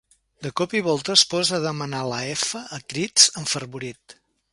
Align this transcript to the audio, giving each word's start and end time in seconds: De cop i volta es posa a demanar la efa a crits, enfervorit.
De 0.43 0.51
cop 0.59 0.71
i 0.77 0.79
volta 0.85 1.13
es 1.19 1.23
posa 1.33 1.53
a 1.57 1.63
demanar 1.65 1.99
la 2.13 2.21
efa 2.37 2.61
a 2.79 2.81
crits, 2.95 3.27
enfervorit. 3.43 4.17